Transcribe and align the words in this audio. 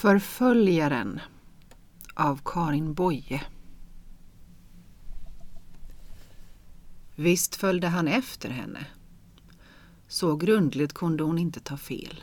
Förföljaren 0.00 1.20
av 2.14 2.40
Karin 2.44 2.94
Boye 2.94 3.42
Visst 7.16 7.56
följde 7.56 7.88
han 7.88 8.08
efter 8.08 8.48
henne. 8.50 8.86
Så 10.08 10.36
grundligt 10.36 10.92
kunde 10.92 11.22
hon 11.22 11.38
inte 11.38 11.60
ta 11.60 11.76
fel. 11.76 12.22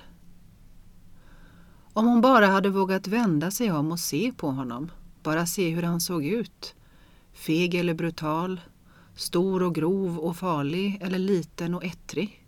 Om 1.94 2.06
hon 2.06 2.22
bara 2.22 2.48
hade 2.48 2.70
vågat 2.70 3.08
vända 3.08 3.52
sig 3.52 3.72
om 3.72 3.92
och 3.92 4.00
se 4.00 4.34
på 4.38 4.52
honom, 4.52 4.92
bara 5.24 5.46
se 5.46 5.70
hur 5.70 5.84
han 5.84 6.02
såg 6.02 6.26
ut. 6.26 6.76
Feg 7.34 7.76
eller 7.76 7.94
brutal, 7.94 8.62
stor 9.16 9.64
och 9.64 9.76
grov 9.76 10.20
och 10.20 10.38
farlig 10.38 10.98
eller 11.02 11.20
liten 11.20 11.74
och 11.74 11.86
ettrig. 11.86 12.46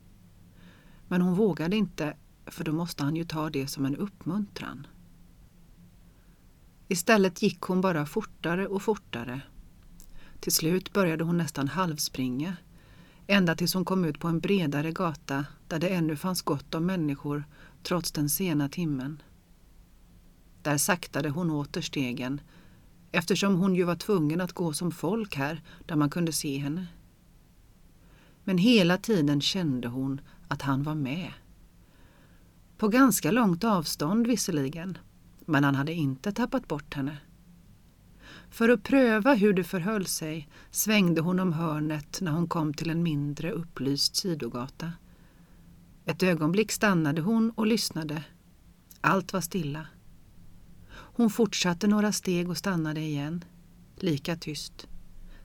Men 1.07 1.21
hon 1.21 1.35
vågade 1.35 1.75
inte, 1.75 2.13
för 2.45 2.63
då 2.63 2.71
måste 2.71 3.03
han 3.03 3.15
ju 3.15 3.23
ta 3.23 3.49
det 3.49 3.67
som 3.67 3.85
en 3.85 3.95
uppmuntran. 3.95 4.87
Istället 6.91 7.41
gick 7.41 7.61
hon 7.61 7.81
bara 7.81 8.05
fortare 8.05 8.67
och 8.67 8.81
fortare. 8.81 9.41
Till 10.39 10.51
slut 10.51 10.93
började 10.93 11.23
hon 11.23 11.37
nästan 11.37 11.67
halvspringa, 11.67 12.57
ända 13.27 13.55
tills 13.55 13.73
hon 13.73 13.85
kom 13.85 14.05
ut 14.05 14.19
på 14.19 14.27
en 14.27 14.39
bredare 14.39 14.91
gata 14.91 15.45
där 15.67 15.79
det 15.79 15.89
ännu 15.89 16.15
fanns 16.15 16.41
gott 16.41 16.75
om 16.75 16.85
människor 16.85 17.43
trots 17.83 18.11
den 18.11 18.29
sena 18.29 18.69
timmen. 18.69 19.21
Där 20.61 20.77
saktade 20.77 21.29
hon 21.29 21.51
åter 21.51 21.81
stegen 21.81 22.41
eftersom 23.11 23.55
hon 23.55 23.75
ju 23.75 23.83
var 23.83 23.95
tvungen 23.95 24.41
att 24.41 24.53
gå 24.53 24.73
som 24.73 24.91
folk 24.91 25.35
här 25.35 25.61
där 25.85 25.95
man 25.95 26.09
kunde 26.09 26.31
se 26.31 26.57
henne. 26.57 26.87
Men 28.43 28.57
hela 28.57 28.97
tiden 28.97 29.41
kände 29.41 29.87
hon 29.87 30.21
att 30.47 30.61
han 30.61 30.83
var 30.83 30.95
med. 30.95 31.33
På 32.77 32.87
ganska 32.87 33.31
långt 33.31 33.63
avstånd 33.63 34.27
visserligen, 34.27 34.97
men 35.49 35.63
han 35.63 35.75
hade 35.75 35.93
inte 35.93 36.31
tappat 36.31 36.67
bort 36.67 36.93
henne. 36.93 37.17
För 38.49 38.69
att 38.69 38.83
pröva 38.83 39.33
hur 39.33 39.53
det 39.53 39.63
förhöll 39.63 40.05
sig 40.05 40.49
svängde 40.71 41.21
hon 41.21 41.39
om 41.39 41.53
hörnet 41.53 42.21
när 42.21 42.31
hon 42.31 42.47
kom 42.47 42.73
till 42.73 42.89
en 42.89 43.03
mindre 43.03 43.51
upplyst 43.51 44.15
sidogata. 44.15 44.91
Ett 46.05 46.23
ögonblick 46.23 46.71
stannade 46.71 47.21
hon 47.21 47.51
och 47.51 47.67
lyssnade. 47.67 48.23
Allt 49.01 49.33
var 49.33 49.41
stilla. 49.41 49.87
Hon 50.91 51.29
fortsatte 51.29 51.87
några 51.87 52.11
steg 52.11 52.49
och 52.49 52.57
stannade 52.57 53.01
igen. 53.01 53.45
Lika 53.95 54.35
tyst. 54.35 54.87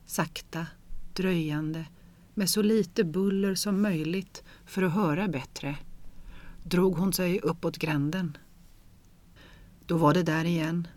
Sakta, 0.07 0.67
dröjande, 1.13 1.87
med 2.35 2.51
så 2.51 2.63
lite 2.63 3.05
buller 3.05 3.55
som 3.55 3.83
möjligt 3.83 4.45
för 4.67 4.83
att 4.83 4.93
höra 4.93 5.29
bättre, 5.29 5.77
drog 6.65 6.97
hon 6.97 7.13
sig 7.13 7.41
uppåt 7.41 7.79
gränden. 7.79 8.37
Då 9.87 9.97
var 9.97 10.15
det 10.15 10.23
där 10.23 10.45
igen, 10.45 10.89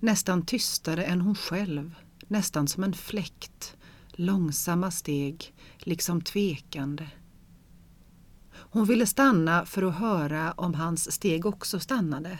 nästan 0.00 0.46
tystare 0.46 1.04
än 1.04 1.20
hon 1.20 1.34
själv, 1.34 1.94
nästan 2.28 2.68
som 2.68 2.84
en 2.84 2.94
fläkt, 2.94 3.76
långsamma 4.08 4.90
steg, 4.90 5.54
liksom 5.78 6.20
tvekande. 6.20 7.08
Hon 8.52 8.84
ville 8.84 9.06
stanna 9.06 9.66
för 9.66 9.82
att 9.82 9.94
höra 9.98 10.52
om 10.52 10.74
hans 10.74 11.12
steg 11.12 11.46
också 11.46 11.80
stannade. 11.80 12.38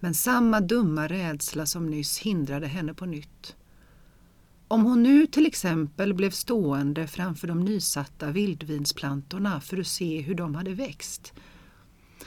Men 0.00 0.14
samma 0.14 0.60
dumma 0.60 1.08
rädsla 1.08 1.66
som 1.66 1.86
nyss 1.86 2.18
hindrade 2.18 2.66
henne 2.66 2.94
på 2.94 3.06
nytt. 3.06 3.56
Om 4.68 4.84
hon 4.84 5.02
nu 5.02 5.26
till 5.26 5.46
exempel 5.46 6.14
blev 6.14 6.30
stående 6.30 7.06
framför 7.06 7.48
de 7.48 7.60
nysatta 7.60 8.30
vildvinsplantorna 8.30 9.60
för 9.60 9.78
att 9.78 9.86
se 9.86 10.20
hur 10.20 10.34
de 10.34 10.54
hade 10.54 10.74
växt, 10.74 11.32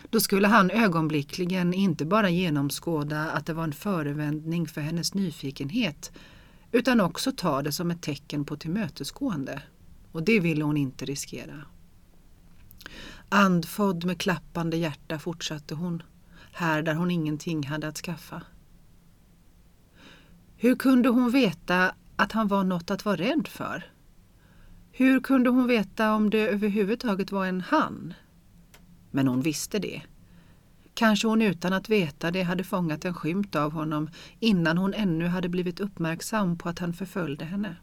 då 0.09 0.20
skulle 0.20 0.48
han 0.48 0.72
ögonblickligen 0.72 1.73
inte 1.73 2.06
bara 2.06 2.30
genomskåda 2.30 3.31
att 3.31 3.45
det 3.45 3.53
var 3.53 3.64
en 3.64 3.73
förevändning 3.73 4.67
för 4.67 4.81
hennes 4.81 5.14
nyfikenhet, 5.14 6.12
utan 6.72 7.02
också 7.02 7.31
ta 7.31 7.62
det 7.62 7.72
som 7.72 7.92
ett 7.92 8.02
tecken 8.02 8.45
på 8.45 8.58
tillmötesgående. 8.58 9.61
Och 10.11 10.23
det 10.23 10.39
ville 10.39 10.64
hon 10.64 10.77
inte 10.77 11.05
riskera. 11.05 11.66
Andfådd 13.30 14.05
med 14.05 14.17
klappande 14.17 14.77
hjärta 14.77 15.20
fortsatte 15.20 15.76
hon, 15.76 16.04
här 16.52 16.82
där 16.82 16.94
hon 16.94 17.11
ingenting 17.11 17.67
hade 17.67 17.88
att 17.88 17.98
skaffa. 17.98 18.42
Hur 20.55 20.76
kunde 20.76 21.10
hon 21.10 21.32
veta 21.32 21.95
att 22.16 22.32
han 22.32 22.48
var 22.48 22.64
något 22.64 22.92
att 22.92 23.05
vara 23.05 23.16
rädd 23.16 23.48
för? 23.48 23.92
Hur 24.92 25.20
kunde 25.20 25.50
hon 25.50 25.67
veta 25.67 26.14
om 26.14 26.30
det 26.30 26.48
överhuvudtaget 26.48 27.32
var 27.32 27.45
en 27.45 27.61
han? 27.61 28.14
Men 29.12 29.28
hon 29.28 29.42
visste 29.42 29.80
det. 29.80 30.02
Kanske 30.94 31.28
hon 31.28 31.42
utan 31.42 31.73
att 31.73 31.90
veta 31.90 32.32
det 32.32 32.44
hade 32.44 32.64
fångat 32.64 33.06
en 33.06 33.14
skymt 33.14 33.56
av 33.56 33.72
honom 33.72 34.10
innan 34.40 34.78
hon 34.78 34.94
ännu 34.94 35.28
hade 35.28 35.50
blivit 35.50 35.80
uppmärksam 35.80 36.58
på 36.58 36.70
att 36.70 36.80
han 36.80 36.94
förföljde 36.94 37.45
henne. 37.45 37.76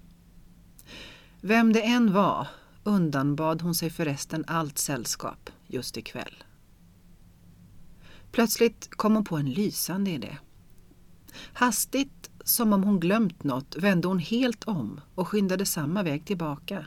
Vem 1.40 1.72
det 1.72 1.82
än 1.82 2.12
var 2.12 2.48
undanbad 2.84 3.62
hon 3.62 3.74
sig 3.74 3.90
förresten 3.90 4.44
allt 4.46 4.78
sällskap 4.78 5.50
just 5.66 5.96
ikväll. 5.96 6.44
Plötsligt 8.32 8.90
kom 8.90 9.14
hon 9.14 9.24
på 9.24 9.36
en 9.36 9.50
lysande 9.50 10.10
idé. 10.10 10.38
Hastigt, 11.52 12.30
som 12.44 12.72
om 12.72 12.84
hon 12.84 13.00
glömt 13.00 13.44
något, 13.44 13.76
vände 13.76 14.08
hon 14.08 14.18
helt 14.18 14.64
om 14.64 15.00
och 15.14 15.28
skyndade 15.28 15.66
samma 15.66 16.02
väg 16.02 16.24
tillbaka. 16.24 16.86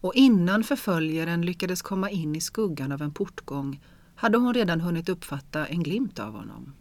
Och 0.00 0.14
innan 0.14 0.64
förföljaren 0.64 1.42
lyckades 1.42 1.82
komma 1.82 2.10
in 2.10 2.36
i 2.36 2.40
skuggan 2.40 2.92
av 2.92 3.02
en 3.02 3.14
portgång 3.14 3.80
hade 4.14 4.38
hon 4.38 4.54
redan 4.54 4.80
hunnit 4.80 5.08
uppfatta 5.08 5.66
en 5.66 5.82
glimt 5.82 6.18
av 6.18 6.32
honom. 6.32 6.74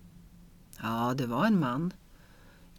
Ja, 0.82 1.14
det 1.18 1.26
var 1.26 1.46
en 1.46 1.60
man. 1.60 1.94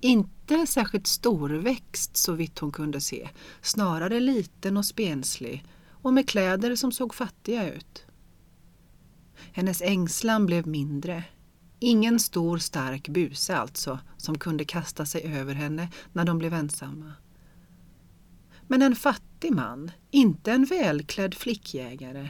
Inte 0.01 0.67
särskilt 0.67 1.07
storväxt 1.07 2.17
så 2.17 2.33
vitt 2.33 2.59
hon 2.59 2.73
kunde 2.73 3.01
se, 3.01 3.29
snarare 3.63 4.21
liten 4.21 4.77
och 4.77 4.85
spenslig 4.85 5.65
och 5.91 6.13
med 6.13 6.29
kläder 6.29 6.77
som 6.77 6.93
såg 6.93 7.15
fattiga 7.15 7.75
ut. 7.75 8.07
Hennes 9.53 9.83
ängslan 9.83 10.47
blev 10.47 10.67
mindre. 10.67 11.25
Ingen 11.81 12.21
stor 12.21 12.59
stark 12.59 13.09
buse 13.09 13.57
alltså, 13.57 13.99
som 14.17 14.39
kunde 14.39 14.65
kasta 14.65 15.07
sig 15.07 15.23
över 15.23 15.55
henne 15.55 15.89
när 16.13 16.25
de 16.25 16.39
blev 16.39 16.55
ensamma. 16.55 17.13
Men 18.67 18.83
en 18.83 18.97
fattig 18.97 19.28
man, 19.45 19.91
inte 20.11 20.53
en 20.53 20.65
välklädd 20.65 21.35
flickjägare. 21.35 22.29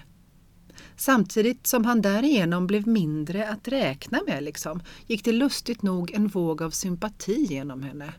Samtidigt 0.97 1.67
som 1.67 1.85
han 1.85 2.03
därigenom 2.03 2.67
blev 2.67 2.87
mindre 2.87 3.49
att 3.49 3.69
räkna 3.69 4.21
med 4.27 4.43
liksom, 4.43 4.81
gick 5.07 5.25
det 5.25 5.33
lustigt 5.33 5.83
nog 5.83 6.11
en 6.11 6.29
våg 6.29 6.63
av 6.63 6.71
sympati 6.71 7.47
genom 7.51 7.83
henne. 7.83 8.15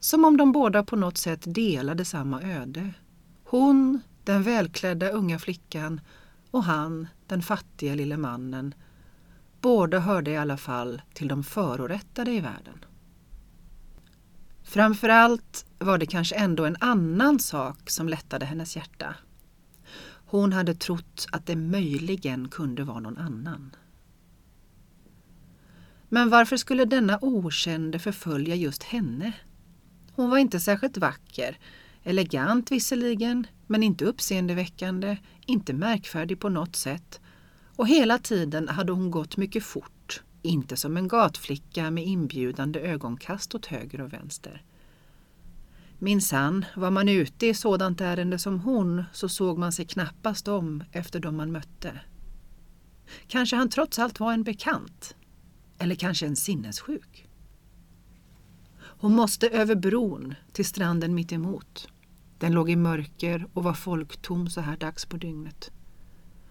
Som 0.00 0.24
om 0.24 0.36
de 0.36 0.52
båda 0.52 0.84
på 0.84 0.96
något 0.96 1.18
sätt 1.18 1.42
delade 1.44 2.04
samma 2.04 2.42
öde. 2.42 2.90
Hon, 3.44 4.00
den 4.24 4.42
välklädda 4.42 5.10
unga 5.10 5.38
flickan 5.38 6.00
och 6.50 6.64
han, 6.64 7.08
den 7.26 7.42
fattiga 7.42 7.94
lille 7.94 8.16
mannen. 8.16 8.74
Båda 9.60 9.98
hörde 9.98 10.30
i 10.30 10.36
alla 10.36 10.56
fall 10.56 11.02
till 11.14 11.28
de 11.28 11.44
förorättade 11.44 12.30
i 12.30 12.40
världen. 12.40 12.84
Framförallt 14.62 15.65
var 15.78 15.98
det 15.98 16.06
kanske 16.06 16.34
ändå 16.34 16.64
en 16.64 16.76
annan 16.80 17.38
sak 17.38 17.90
som 17.90 18.08
lättade 18.08 18.46
hennes 18.46 18.76
hjärta. 18.76 19.14
Hon 20.26 20.52
hade 20.52 20.74
trott 20.74 21.26
att 21.32 21.46
det 21.46 21.56
möjligen 21.56 22.48
kunde 22.48 22.84
vara 22.84 23.00
någon 23.00 23.18
annan. 23.18 23.76
Men 26.08 26.30
varför 26.30 26.56
skulle 26.56 26.84
denna 26.84 27.18
okände 27.22 27.98
förfölja 27.98 28.54
just 28.54 28.82
henne? 28.82 29.32
Hon 30.12 30.30
var 30.30 30.38
inte 30.38 30.60
särskilt 30.60 30.96
vacker, 30.96 31.58
elegant 32.02 32.72
visserligen, 32.72 33.46
men 33.66 33.82
inte 33.82 34.04
uppseendeväckande, 34.04 35.16
inte 35.46 35.72
märkvärdig 35.72 36.40
på 36.40 36.48
något 36.48 36.76
sätt. 36.76 37.20
Och 37.76 37.88
hela 37.88 38.18
tiden 38.18 38.68
hade 38.68 38.92
hon 38.92 39.10
gått 39.10 39.36
mycket 39.36 39.64
fort, 39.64 40.22
inte 40.42 40.76
som 40.76 40.96
en 40.96 41.08
gatflicka 41.08 41.90
med 41.90 42.04
inbjudande 42.04 42.80
ögonkast 42.80 43.54
åt 43.54 43.66
höger 43.66 44.00
och 44.00 44.12
vänster. 44.12 44.62
Minsann, 45.98 46.64
var 46.76 46.90
man 46.90 47.08
ute 47.08 47.46
i 47.46 47.54
sådant 47.54 48.00
ärende 48.00 48.38
som 48.38 48.60
hon 48.60 49.04
så 49.12 49.28
såg 49.28 49.58
man 49.58 49.72
sig 49.72 49.84
knappast 49.84 50.48
om 50.48 50.84
efter 50.92 51.20
dem 51.20 51.36
man 51.36 51.52
mötte. 51.52 52.00
Kanske 53.26 53.56
han 53.56 53.68
trots 53.68 53.98
allt 53.98 54.20
var 54.20 54.32
en 54.32 54.42
bekant. 54.42 55.16
Eller 55.78 55.94
kanske 55.94 56.26
en 56.26 56.36
sinnessjuk. 56.36 57.26
Hon 58.78 59.14
måste 59.14 59.48
över 59.48 59.74
bron 59.74 60.34
till 60.52 60.64
stranden 60.64 61.14
mitt 61.14 61.32
emot. 61.32 61.88
Den 62.38 62.52
låg 62.52 62.70
i 62.70 62.76
mörker 62.76 63.46
och 63.52 63.64
var 63.64 63.74
folktom 63.74 64.50
så 64.50 64.60
här 64.60 64.76
dags 64.76 65.06
på 65.06 65.16
dygnet. 65.16 65.70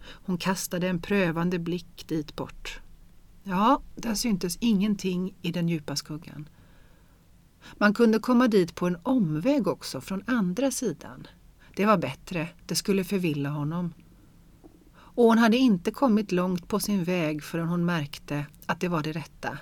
Hon 0.06 0.38
kastade 0.38 0.88
en 0.88 1.02
prövande 1.02 1.58
blick 1.58 2.08
dit 2.08 2.36
bort. 2.36 2.80
Ja, 3.44 3.82
där 3.94 4.14
syntes 4.14 4.56
ingenting 4.60 5.34
i 5.42 5.52
den 5.52 5.68
djupa 5.68 5.96
skuggan. 5.96 6.48
Man 7.74 7.94
kunde 7.94 8.18
komma 8.18 8.48
dit 8.48 8.74
på 8.74 8.86
en 8.86 8.98
omväg 9.02 9.66
också 9.66 10.00
från 10.00 10.22
andra 10.26 10.70
sidan. 10.70 11.26
Det 11.76 11.86
var 11.86 11.98
bättre, 11.98 12.48
det 12.66 12.74
skulle 12.74 13.04
förvilla 13.04 13.48
honom. 13.48 13.94
Och 14.92 15.24
hon 15.24 15.38
hade 15.38 15.56
inte 15.56 15.90
kommit 15.90 16.32
långt 16.32 16.68
på 16.68 16.80
sin 16.80 17.04
väg 17.04 17.42
förrän 17.42 17.68
hon 17.68 17.84
märkte 17.84 18.46
att 18.66 18.80
det 18.80 18.88
var 18.88 19.02
det 19.02 19.12
rätta. 19.12 19.58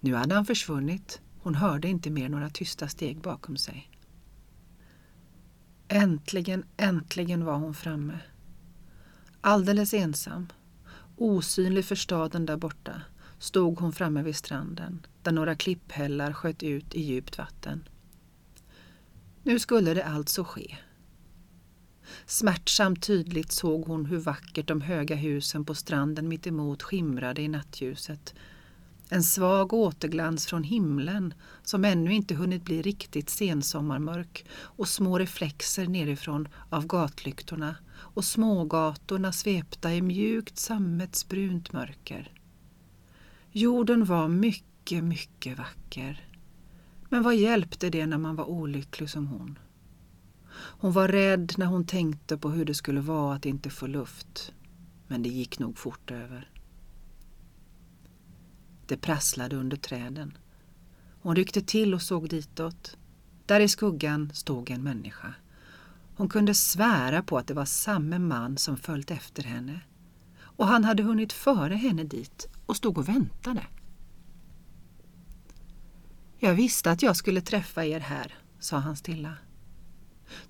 Nu 0.00 0.14
hade 0.14 0.34
han 0.34 0.46
försvunnit. 0.46 1.20
Hon 1.42 1.54
hörde 1.54 1.88
inte 1.88 2.10
mer 2.10 2.28
några 2.28 2.50
tysta 2.50 2.88
steg 2.88 3.20
bakom 3.20 3.56
sig. 3.56 3.90
Äntligen, 5.88 6.64
äntligen 6.76 7.44
var 7.44 7.56
hon 7.56 7.74
framme. 7.74 8.18
Alldeles 9.40 9.94
ensam, 9.94 10.46
osynlig 11.16 11.84
för 11.84 11.94
staden 11.94 12.46
där 12.46 12.56
borta, 12.56 13.02
stod 13.40 13.78
hon 13.78 13.92
framme 13.92 14.22
vid 14.22 14.36
stranden 14.36 15.06
där 15.22 15.32
några 15.32 15.54
klipphällar 15.54 16.32
sköt 16.32 16.62
ut 16.62 16.94
i 16.94 17.02
djupt 17.02 17.38
vatten. 17.38 17.88
Nu 19.42 19.58
skulle 19.58 19.94
det 19.94 20.04
alltså 20.04 20.44
ske. 20.44 20.76
Smärtsamt 22.26 23.02
tydligt 23.02 23.52
såg 23.52 23.86
hon 23.86 24.06
hur 24.06 24.18
vackert 24.18 24.68
de 24.68 24.80
höga 24.80 25.16
husen 25.16 25.64
på 25.64 25.74
stranden 25.74 26.28
mittemot 26.28 26.82
skimrade 26.82 27.42
i 27.42 27.48
nattljuset. 27.48 28.34
En 29.08 29.22
svag 29.22 29.72
återglans 29.72 30.46
från 30.46 30.62
himlen 30.62 31.34
som 31.62 31.84
ännu 31.84 32.12
inte 32.12 32.34
hunnit 32.34 32.64
bli 32.64 32.82
riktigt 32.82 33.30
sensommarmörk 33.30 34.46
och 34.52 34.88
små 34.88 35.18
reflexer 35.18 35.86
nerifrån 35.86 36.48
av 36.70 36.86
gatlyktorna 36.86 37.76
och 37.92 38.24
smågatorna 38.24 39.32
svepta 39.32 39.94
i 39.94 40.02
mjukt 40.02 40.58
sammetsbrunt 40.58 41.72
mörker. 41.72 42.32
Jorden 43.52 44.04
var 44.04 44.28
mycket, 44.28 45.04
mycket 45.04 45.58
vacker. 45.58 46.28
Men 47.08 47.22
vad 47.22 47.36
hjälpte 47.36 47.90
det 47.90 48.06
när 48.06 48.18
man 48.18 48.36
var 48.36 48.44
olycklig 48.44 49.10
som 49.10 49.26
hon? 49.26 49.58
Hon 50.52 50.92
var 50.92 51.08
rädd 51.08 51.54
när 51.58 51.66
hon 51.66 51.86
tänkte 51.86 52.38
på 52.38 52.50
hur 52.50 52.64
det 52.64 52.74
skulle 52.74 53.00
vara 53.00 53.34
att 53.34 53.46
inte 53.46 53.70
få 53.70 53.86
luft. 53.86 54.52
Men 55.06 55.22
det 55.22 55.28
gick 55.28 55.58
nog 55.58 55.78
fort 55.78 56.10
över. 56.10 56.50
Det 58.86 58.96
prasslade 58.96 59.56
under 59.56 59.76
träden. 59.76 60.38
Hon 61.22 61.36
ryckte 61.36 61.62
till 61.62 61.94
och 61.94 62.02
såg 62.02 62.28
ditåt. 62.28 62.96
Där 63.46 63.60
i 63.60 63.68
skuggan 63.68 64.30
stod 64.34 64.70
en 64.70 64.82
människa. 64.82 65.34
Hon 66.16 66.28
kunde 66.28 66.54
svära 66.54 67.22
på 67.22 67.38
att 67.38 67.46
det 67.46 67.54
var 67.54 67.64
samme 67.64 68.18
man 68.18 68.58
som 68.58 68.76
följt 68.76 69.10
efter 69.10 69.42
henne. 69.42 69.80
Och 70.60 70.66
han 70.66 70.84
hade 70.84 71.02
hunnit 71.02 71.32
före 71.32 71.74
henne 71.74 72.04
dit 72.04 72.48
och 72.66 72.76
stod 72.76 72.98
och 72.98 73.08
väntade. 73.08 73.66
Jag 76.38 76.54
visste 76.54 76.90
att 76.90 77.02
jag 77.02 77.16
skulle 77.16 77.40
träffa 77.40 77.84
er 77.84 78.00
här, 78.00 78.34
sa 78.58 78.76
han 78.76 78.96
stilla. 78.96 79.34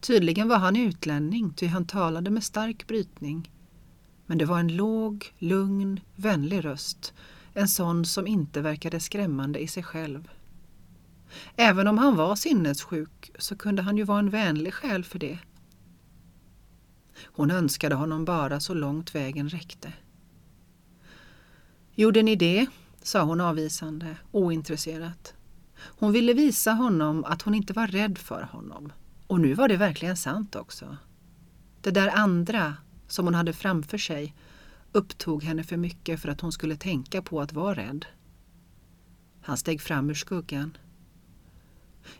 Tydligen 0.01 0.49
var 0.49 0.59
han 0.59 0.77
utlänning, 0.77 1.53
ty 1.53 1.67
han 1.67 1.87
talade 1.87 2.31
med 2.31 2.45
stark 2.45 2.87
brytning. 2.87 3.51
Men 4.27 4.39
det 4.39 4.45
var 4.45 4.59
en 4.59 4.77
låg, 4.77 5.35
lugn, 5.39 6.01
vänlig 6.17 6.65
röst, 6.65 7.15
en 7.55 7.69
sån 7.69 8.05
som 8.05 8.27
inte 8.27 8.61
verkade 8.61 9.01
skrämmande 9.01 9.59
i 9.59 9.69
sig 9.69 9.83
själv. 9.83 10.29
Även 11.57 11.89
om 11.89 11.99
han 11.99 12.17
var 12.17 12.37
sinnessjuk 12.37 13.31
så 13.39 13.57
kunde 13.57 13.83
han 13.83 13.97
ju 13.97 14.05
vara 14.05 14.19
en 14.19 14.31
vänlig 14.31 14.75
själ 14.75 15.05
för 15.05 15.19
det. 15.19 15.39
Hon 17.25 17.51
önskade 17.51 17.95
honom 17.95 18.25
bara 18.25 18.61
så 18.61 18.75
långt 18.75 19.15
vägen 19.15 19.49
räckte. 19.49 19.93
Gjorde 21.95 22.23
ni 22.23 22.37
det? 22.37 22.67
sa 23.03 23.23
hon 23.23 23.41
avvisande, 23.41 24.17
ointresserat. 24.33 25.35
Hon 25.77 26.13
ville 26.13 26.33
visa 26.33 26.73
honom 26.73 27.25
att 27.25 27.43
hon 27.43 27.55
inte 27.55 27.73
var 27.73 27.87
rädd 27.87 28.19
för 28.19 28.43
honom. 28.43 28.93
Och 29.27 29.41
nu 29.41 29.55
var 29.55 29.69
det 29.69 29.77
verkligen 29.77 30.17
sant 30.17 30.57
också. 30.57 30.97
Det 31.81 31.91
där 31.91 32.09
andra 32.09 32.77
som 33.09 33.25
hon 33.25 33.35
hade 33.35 33.53
framför 33.53 33.99
sig 33.99 34.35
upptog 34.93 35.45
henne 35.45 35.65
för 35.65 35.77
mycket 35.77 36.21
för 36.21 36.29
att 36.29 36.41
hon 36.41 36.53
skulle 36.53 36.77
tänka 36.77 37.23
på 37.23 37.41
att 37.41 37.53
vara 37.53 37.75
rädd. 37.75 38.07
Han 39.41 39.57
steg 39.57 39.81
fram 39.81 40.11
ur 40.11 40.15
skuggan. 40.15 40.77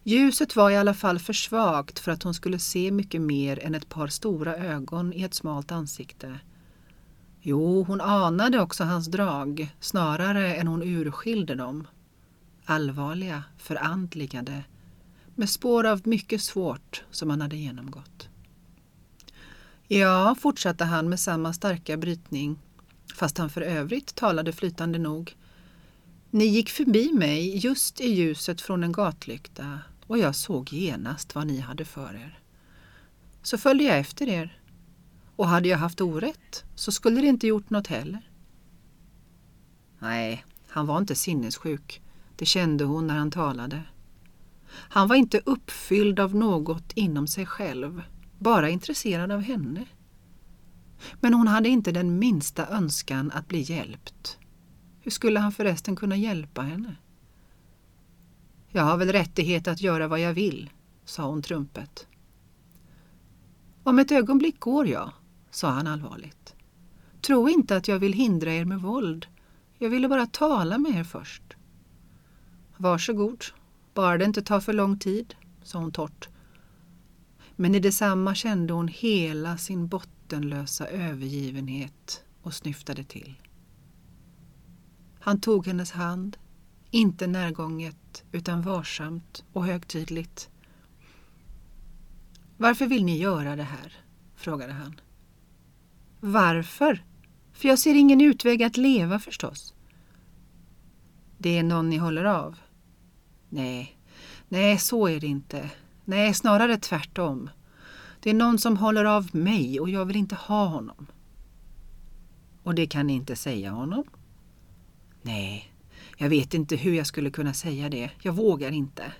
Ljuset 0.03 0.57
var 0.57 0.71
i 0.71 0.77
alla 0.77 0.95
fall 0.95 1.19
för 1.19 1.33
svagt 1.33 1.99
för 1.99 2.13
att 2.13 2.23
hon 2.23 2.35
skulle 2.35 2.59
se 2.59 2.91
mycket 2.91 3.21
mer 3.21 3.65
än 3.65 3.75
ett 3.75 3.89
par 3.89 4.09
stora 4.09 4.57
ögon 4.57 5.13
i 5.13 5.23
ett 5.23 5.35
smalt 5.35 5.73
ansikte. 5.73 6.39
Jo, 7.43 7.83
hon 7.83 8.01
anade 8.01 8.61
också 8.61 8.85
hans 8.85 9.07
drag 9.07 9.75
snarare 9.81 10.55
än 10.55 10.67
hon 10.67 10.83
urskilde 10.83 11.55
dem. 11.55 11.87
Allvarliga, 12.65 13.45
förandligade, 13.59 14.65
med 15.35 15.51
spår 15.51 15.87
av 15.87 16.01
mycket 16.05 16.43
svårt 16.43 17.05
som 17.11 17.31
han 17.31 17.41
hade 17.41 17.57
genomgått. 17.57 18.29
Ja, 19.89 20.37
fortsatte 20.41 20.85
han 20.85 21.09
med 21.09 21.21
samma 21.21 21.53
starka 21.53 21.97
brytning, 21.97 22.59
fast 23.15 23.39
han 23.39 23.51
för 23.51 23.61
övrigt 23.61 24.15
talade 24.15 24.53
flytande 24.53 24.99
nog. 24.99 25.37
Ni 26.33 26.45
gick 26.45 26.71
förbi 26.71 27.13
mig 27.13 27.59
just 27.59 28.01
i 28.01 28.09
ljuset 28.09 28.61
från 28.61 28.85
en 28.85 28.93
gatlykta 28.93 29.79
och 30.07 30.19
jag 30.19 30.35
såg 30.35 30.73
genast 30.73 31.35
vad 31.35 31.47
ni 31.47 31.61
hade 31.61 31.85
för 31.85 32.15
er. 32.15 32.39
Så 33.43 33.59
följde 33.59 33.85
jag 33.85 33.99
efter 33.99 34.29
er. 34.29 34.63
Och 35.37 35.49
hade 35.49 35.69
jag 35.69 35.79
haft 35.79 36.01
orätt 36.01 36.65
så 36.75 36.93
skulle 36.93 37.21
det 37.21 37.27
inte 37.27 37.47
gjort 37.47 37.71
något 37.71 37.87
heller. 37.87 38.31
Nej, 39.99 40.45
han 40.69 40.87
var 40.87 40.99
inte 40.99 41.15
sinnessjuk. 41.15 42.03
Det 42.37 42.47
kände 42.47 42.85
hon 42.85 43.07
när 43.07 43.19
han 43.19 43.31
talade. 43.31 43.83
Han 44.69 45.09
var 45.09 45.17
inte 45.17 45.41
uppfylld 45.45 46.21
av 46.21 46.35
något 46.35 46.93
inom 46.95 47.27
sig 47.27 47.47
själv, 47.47 48.03
bara 48.39 48.71
intresserad 48.71 49.33
av 49.33 49.41
henne. 49.41 49.87
Men 51.21 51.35
hon 51.35 51.49
hade 51.49 51.69
inte 51.69 51.93
den 51.93 52.19
minsta 52.19 52.67
önskan 52.67 53.31
att 53.31 53.49
bli 53.49 53.61
hjälpt. 53.61 54.39
Hur 55.01 55.11
skulle 55.11 55.41
han 55.41 55.53
förresten 55.53 55.97
kunna 55.97 56.17
hjälpa 56.17 56.63
henne? 56.63 56.97
Jag 58.69 58.83
har 58.83 58.97
väl 58.97 59.13
rättighet 59.13 59.69
att 59.69 59.81
göra 59.81 60.09
vad 60.09 60.21
jag 60.21 60.35
vill, 60.35 60.71
sa 61.05 61.27
hon 61.27 61.43
trumpet. 61.43 62.07
Om 63.83 63.99
ett 63.99 64.13
ögonblick 64.13 64.61
går 64.61 64.87
jag, 64.87 65.11
sa 65.51 65.71
han 65.71 65.87
allvarligt. 65.87 66.55
Tro 67.21 67.49
inte 67.49 67.77
att 67.77 67.89
jag 67.89 67.99
vill 67.99 68.13
hindra 68.13 68.55
er 68.55 68.65
med 68.65 68.81
våld. 68.81 69.27
Jag 69.79 69.91
ville 69.91 70.09
bara 70.09 70.27
tala 70.27 70.79
med 70.79 70.97
er 70.97 71.05
först. 71.05 71.43
Varsågod, 72.77 73.45
bara 73.95 74.19
det 74.19 74.25
inte 74.25 74.43
tar 74.43 74.61
för 74.61 74.73
lång 74.73 74.99
tid, 74.99 75.35
sa 75.63 75.79
hon 75.79 75.93
torrt. 75.93 76.29
Men 77.57 77.75
i 77.75 77.81
detsamma 77.81 78.35
kände 78.35 78.73
hon 78.73 78.89
hela 78.89 79.59
sin 79.59 79.89
bottenlösa 79.89 80.87
övergivenhet 80.87 82.25
och 82.43 82.55
snyftade 82.55 83.05
till. 83.05 83.35
Han 85.21 85.41
tog 85.41 85.67
hennes 85.67 85.93
hand, 85.93 86.37
inte 86.91 87.27
närgånget 87.27 88.25
utan 88.33 88.63
varsamt 88.63 89.45
och 89.53 89.67
högtidligt. 89.67 90.51
Varför 92.57 92.87
vill 92.87 93.05
ni 93.05 93.19
göra 93.19 93.57
det 93.57 93.63
här? 93.63 93.93
frågade 94.37 94.73
han. 94.73 95.01
Varför? 96.21 97.05
För 97.53 97.69
jag 97.69 97.79
ser 97.79 97.95
ingen 97.95 98.21
utväg 98.21 98.63
att 98.63 98.77
leva 98.77 99.19
förstås. 99.19 99.75
Det 101.39 101.59
är 101.59 101.63
någon 101.63 101.91
ni 101.91 101.97
håller 101.97 102.25
av? 102.25 102.59
Nej, 103.49 103.99
nej 104.49 104.79
så 104.79 105.09
är 105.09 105.21
det 105.21 105.27
inte. 105.27 105.71
Nej, 106.05 106.35
snarare 106.35 106.77
tvärtom. 106.77 107.51
Det 108.21 108.31
är 108.31 108.35
någon 108.35 108.59
som 108.59 108.77
håller 108.77 109.05
av 109.05 109.37
mig 109.37 109.81
och 109.81 109.91
jag 109.91 110.05
vill 110.05 110.17
inte 110.17 110.35
ha 110.35 110.67
honom. 110.67 111.07
Och 112.63 112.75
det 112.75 112.87
kan 112.87 113.07
ni 113.07 113.13
inte 113.13 113.37
säga 113.37 113.71
honom? 113.71 114.05
Nej, 115.23 115.73
jag 116.17 116.29
vet 116.29 116.55
inte 116.55 116.77
hur 116.77 116.95
jag 116.95 117.07
skulle 117.07 117.31
kunna 117.31 117.55
säga 117.55 117.89
det. 117.89 118.11
Jag 118.23 118.33
vågar 118.33 118.73
inte. 118.73 119.13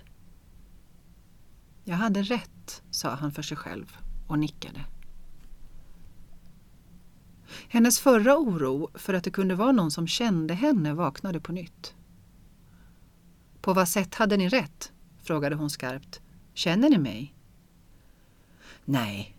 Jag 1.83 1.95
hade 1.95 2.21
rätt, 2.21 2.83
sa 2.91 3.09
han 3.09 3.31
för 3.31 3.41
sig 3.41 3.57
själv 3.57 3.97
och 4.27 4.39
nickade. 4.39 4.85
Hennes 7.67 7.99
förra 7.99 8.37
oro 8.37 8.89
för 8.93 9.13
att 9.13 9.23
det 9.23 9.31
kunde 9.31 9.55
vara 9.55 9.71
någon 9.71 9.91
som 9.91 10.07
kände 10.07 10.53
henne 10.53 10.93
vaknade 10.93 11.39
på 11.39 11.51
nytt. 11.51 11.95
På 13.61 13.73
vad 13.73 13.87
sätt 13.87 14.15
hade 14.15 14.37
ni 14.37 14.49
rätt? 14.49 14.91
frågade 15.23 15.55
hon 15.55 15.69
skarpt. 15.69 16.21
Känner 16.53 16.89
ni 16.89 16.97
mig? 16.97 17.35
Nej. 18.85 19.35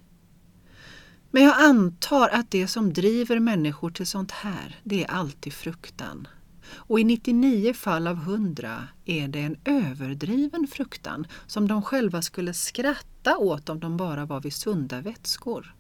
Men 1.30 1.42
jag 1.42 1.60
antar 1.60 2.28
att 2.28 2.50
det 2.50 2.66
som 2.66 2.92
driver 2.92 3.38
människor 3.40 3.90
till 3.90 4.06
sånt 4.06 4.30
här, 4.30 4.80
det 4.84 5.04
är 5.04 5.10
alltid 5.10 5.52
fruktan. 5.52 6.28
Och 6.74 7.00
i 7.00 7.04
99 7.04 7.74
fall 7.74 8.06
av 8.06 8.16
100 8.16 8.88
är 9.04 9.28
det 9.28 9.40
en 9.40 9.56
överdriven 9.64 10.66
fruktan 10.66 11.26
som 11.46 11.68
de 11.68 11.82
själva 11.82 12.22
skulle 12.22 12.54
skratta 12.54 13.36
åt 13.36 13.68
om 13.68 13.80
de 13.80 13.96
bara 13.96 14.24
var 14.24 14.40
vid 14.40 14.52
sunda 14.52 15.00
vätskor. 15.00 15.74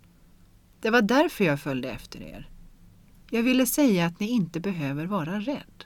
Det 0.80 0.90
var 0.90 1.02
därför 1.02 1.44
jag 1.44 1.60
följde 1.60 1.90
efter 1.90 2.22
er. 2.22 2.48
Jag 3.30 3.42
ville 3.42 3.66
säga 3.66 4.06
att 4.06 4.20
ni 4.20 4.28
inte 4.28 4.60
behöver 4.60 5.06
vara 5.06 5.40
rädd. 5.40 5.84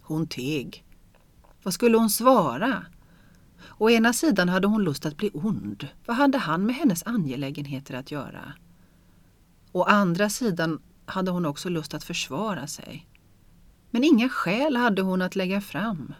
Hon 0.00 0.26
teg. 0.26 0.84
Vad 1.62 1.74
skulle 1.74 1.96
hon 1.96 2.10
svara? 2.10 2.86
Å 3.78 3.90
ena 3.90 4.12
sidan 4.12 4.48
hade 4.48 4.66
hon 4.66 4.84
lust 4.84 5.06
att 5.06 5.16
bli 5.16 5.30
ond. 5.34 5.88
Vad 6.06 6.16
hade 6.16 6.38
han 6.38 6.66
med 6.66 6.74
hennes 6.74 7.02
angelägenheter 7.06 7.94
att 7.94 8.10
göra? 8.10 8.52
Å 9.72 9.82
andra 9.82 10.30
sidan 10.30 10.80
hade 11.06 11.30
hon 11.30 11.46
också 11.46 11.68
lust 11.68 11.94
att 11.94 12.04
försvara 12.04 12.66
sig. 12.66 13.06
Men 13.90 14.04
inga 14.04 14.28
skäl 14.28 14.76
hade 14.76 15.02
hon 15.02 15.22
att 15.22 15.36
lägga 15.36 15.60
fram. 15.60 16.14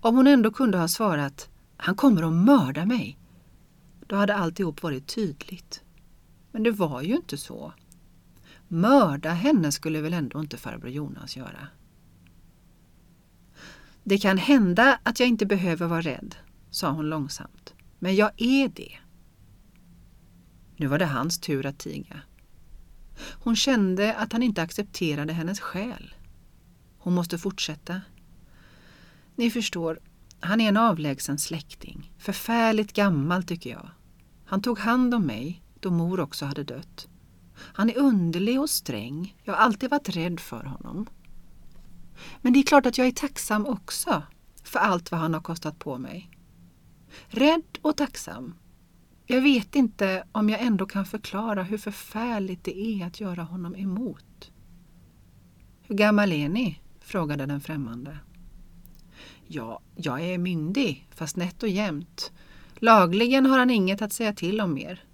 Om 0.00 0.16
hon 0.16 0.26
ändå 0.26 0.50
kunde 0.50 0.78
ha 0.78 0.88
svarat 0.88 1.48
”Han 1.76 1.94
kommer 1.94 2.22
att 2.22 2.32
mörda 2.32 2.86
mig”, 2.86 3.18
då 4.06 4.16
hade 4.16 4.34
alltihop 4.34 4.82
varit 4.82 5.14
tydligt. 5.14 5.82
Men 6.52 6.62
det 6.62 6.70
var 6.70 7.02
ju 7.02 7.16
inte 7.16 7.36
så. 7.36 7.72
Mörda 8.68 9.30
henne 9.30 9.72
skulle 9.72 10.00
väl 10.00 10.12
ändå 10.12 10.40
inte 10.40 10.56
farbror 10.56 10.90
Jonas 10.90 11.36
göra. 11.36 11.68
Det 14.04 14.18
kan 14.18 14.38
hända 14.38 15.00
att 15.02 15.20
jag 15.20 15.28
inte 15.28 15.46
behöver 15.46 15.86
vara 15.86 16.00
rädd, 16.00 16.36
sa 16.70 16.90
hon 16.90 17.08
långsamt. 17.08 17.74
Men 17.98 18.16
jag 18.16 18.30
är 18.36 18.68
det. 18.68 18.98
Nu 20.76 20.86
var 20.86 20.98
det 20.98 21.06
hans 21.06 21.38
tur 21.38 21.66
att 21.66 21.78
tiga. 21.78 22.20
Hon 23.42 23.56
kände 23.56 24.14
att 24.14 24.32
han 24.32 24.42
inte 24.42 24.62
accepterade 24.62 25.32
hennes 25.32 25.60
skäl. 25.60 26.14
Hon 26.98 27.14
måste 27.14 27.38
fortsätta. 27.38 28.00
Ni 29.36 29.50
förstår, 29.50 30.00
han 30.40 30.60
är 30.60 30.68
en 30.68 30.76
avlägsen 30.76 31.38
släkting. 31.38 32.12
Förfärligt 32.18 32.92
gammal 32.92 33.42
tycker 33.42 33.70
jag. 33.70 33.90
Han 34.44 34.62
tog 34.62 34.78
hand 34.78 35.14
om 35.14 35.26
mig 35.26 35.62
då 35.80 35.90
mor 35.90 36.20
också 36.20 36.46
hade 36.46 36.64
dött. 36.64 37.08
Han 37.54 37.90
är 37.90 37.98
underlig 37.98 38.60
och 38.60 38.70
sträng. 38.70 39.36
Jag 39.44 39.54
har 39.54 39.60
alltid 39.60 39.90
varit 39.90 40.08
rädd 40.08 40.40
för 40.40 40.64
honom. 40.64 41.06
Men 42.42 42.52
det 42.52 42.58
är 42.58 42.62
klart 42.62 42.86
att 42.86 42.98
jag 42.98 43.06
är 43.06 43.12
tacksam 43.12 43.66
också 43.66 44.22
för 44.62 44.78
allt 44.78 45.10
vad 45.10 45.20
han 45.20 45.34
har 45.34 45.40
kostat 45.40 45.78
på 45.78 45.98
mig. 45.98 46.30
Rädd 47.28 47.78
och 47.82 47.96
tacksam. 47.96 48.54
Jag 49.26 49.40
vet 49.40 49.74
inte 49.74 50.24
om 50.32 50.50
jag 50.50 50.62
ändå 50.62 50.86
kan 50.86 51.06
förklara 51.06 51.62
hur 51.62 51.78
förfärligt 51.78 52.64
det 52.64 52.78
är 52.78 53.06
att 53.06 53.20
göra 53.20 53.42
honom 53.42 53.76
emot. 53.76 54.50
Hur 55.82 55.94
gammal 55.94 56.32
är 56.32 56.48
ni? 56.48 56.80
Frågade 57.08 57.46
den 57.46 57.60
främmande. 57.60 58.18
Ja, 59.46 59.80
jag 59.96 60.20
är 60.20 60.38
myndig, 60.38 61.06
fast 61.14 61.36
nätt 61.36 61.62
och 61.62 61.68
jämnt. 61.68 62.32
Lagligen 62.76 63.46
har 63.46 63.58
han 63.58 63.70
inget 63.70 64.02
att 64.02 64.12
säga 64.12 64.32
till 64.32 64.60
om 64.60 64.74
mer. 64.74 65.04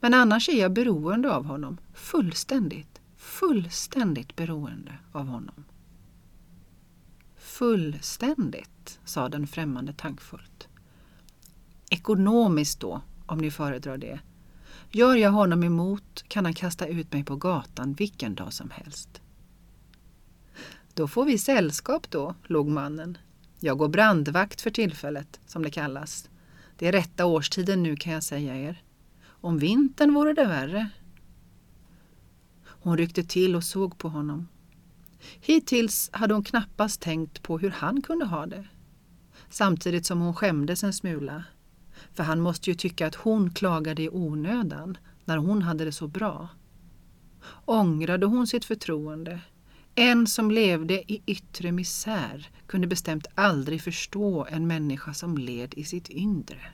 Men 0.00 0.14
annars 0.14 0.48
är 0.48 0.60
jag 0.60 0.72
beroende 0.72 1.34
av 1.34 1.44
honom. 1.44 1.78
Fullständigt, 1.94 3.00
fullständigt 3.16 4.36
beroende 4.36 4.98
av 5.12 5.26
honom. 5.26 5.64
Fullständigt, 7.36 9.00
sa 9.04 9.28
den 9.28 9.46
främmande 9.46 9.92
tankfullt. 9.92 10.68
Ekonomiskt 11.90 12.80
då, 12.80 13.00
om 13.26 13.38
ni 13.38 13.50
föredrar 13.50 13.98
det. 13.98 14.20
Gör 14.90 15.14
jag 15.14 15.30
honom 15.30 15.64
emot 15.64 16.24
kan 16.28 16.44
han 16.44 16.54
kasta 16.54 16.86
ut 16.86 17.12
mig 17.12 17.24
på 17.24 17.36
gatan 17.36 17.92
vilken 17.92 18.34
dag 18.34 18.52
som 18.52 18.70
helst. 18.70 19.19
Då 21.00 21.08
får 21.08 21.24
vi 21.24 21.38
sällskap 21.38 22.10
då, 22.10 22.34
log 22.46 22.68
mannen. 22.68 23.18
Jag 23.60 23.78
går 23.78 23.88
brandvakt 23.88 24.60
för 24.60 24.70
tillfället, 24.70 25.40
som 25.46 25.62
det 25.62 25.70
kallas. 25.70 26.30
Det 26.78 26.88
är 26.88 26.92
rätta 26.92 27.26
årstiden 27.26 27.82
nu 27.82 27.96
kan 27.96 28.12
jag 28.12 28.22
säga 28.22 28.56
er. 28.56 28.82
Om 29.26 29.58
vintern 29.58 30.14
vore 30.14 30.32
det 30.32 30.44
värre. 30.44 30.88
Hon 32.64 32.98
ryckte 32.98 33.24
till 33.24 33.56
och 33.56 33.64
såg 33.64 33.98
på 33.98 34.08
honom. 34.08 34.48
Hittills 35.40 36.10
hade 36.12 36.34
hon 36.34 36.44
knappast 36.44 37.00
tänkt 37.00 37.42
på 37.42 37.58
hur 37.58 37.70
han 37.70 38.02
kunde 38.02 38.24
ha 38.24 38.46
det. 38.46 38.68
Samtidigt 39.50 40.06
som 40.06 40.20
hon 40.20 40.34
skämdes 40.34 40.84
en 40.84 40.92
smula. 40.92 41.44
För 42.14 42.22
han 42.22 42.40
måste 42.40 42.70
ju 42.70 42.76
tycka 42.76 43.06
att 43.06 43.14
hon 43.14 43.54
klagade 43.54 44.02
i 44.02 44.08
onödan 44.08 44.98
när 45.24 45.36
hon 45.36 45.62
hade 45.62 45.84
det 45.84 45.92
så 45.92 46.08
bra. 46.08 46.48
Ångrade 47.64 48.26
hon 48.26 48.46
sitt 48.46 48.64
förtroende? 48.64 49.40
En 49.94 50.26
som 50.26 50.50
levde 50.50 51.12
i 51.12 51.22
yttre 51.26 51.72
misär 51.72 52.50
kunde 52.66 52.86
bestämt 52.86 53.26
aldrig 53.34 53.82
förstå 53.82 54.46
en 54.50 54.66
människa 54.66 55.14
som 55.14 55.38
led 55.38 55.74
i 55.74 55.84
sitt 55.84 56.08
inre. 56.08 56.72